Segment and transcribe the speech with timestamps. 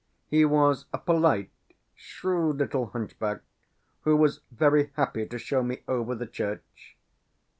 [0.31, 1.51] He was a polite,
[1.93, 3.41] shrewd little hunchback,
[4.01, 6.97] who was very happy to show me over the church.